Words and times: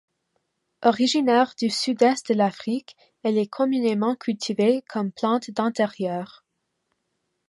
Originaire 0.81 1.53
du 1.59 1.69
Sud-Est 1.69 2.29
de 2.29 2.33
l'Afrique, 2.33 2.97
elle 3.21 3.37
est 3.37 3.45
communément 3.45 4.15
cultivée 4.15 4.81
comme 4.89 5.11
plante 5.11 5.51
d'intérieur. 5.51 6.43